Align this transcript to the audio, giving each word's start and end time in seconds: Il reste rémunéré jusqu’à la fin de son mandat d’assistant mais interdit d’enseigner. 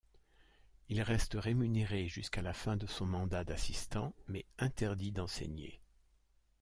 Il 0.89 0.99
reste 1.03 1.35
rémunéré 1.37 2.07
jusqu’à 2.07 2.41
la 2.41 2.53
fin 2.53 2.75
de 2.75 2.87
son 2.87 3.05
mandat 3.05 3.43
d’assistant 3.43 4.15
mais 4.27 4.45
interdit 4.57 5.11
d’enseigner. 5.11 5.79